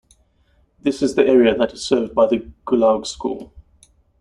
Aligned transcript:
This 0.79 1.03
is 1.03 1.13
the 1.13 1.27
area 1.27 1.55
that 1.55 1.73
is 1.73 1.83
served 1.85 2.15
by 2.15 2.25
the 2.25 2.49
Gullaug 2.65 3.05
school. 3.05 3.53